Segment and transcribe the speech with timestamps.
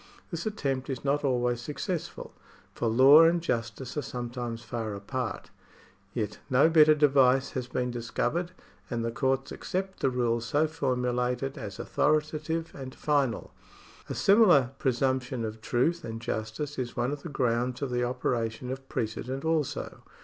[0.31, 2.33] This attempt is not always successful,
[2.73, 5.51] for law and justice are sometimes far apart;
[6.15, 8.51] yet no better device has been discovered,
[8.89, 13.53] and the courts accept the rules so formulated as authoritative and final.
[14.09, 18.71] A similar presumption of truth and justice is one of the grounds of the operation
[18.71, 20.01] of precedent also.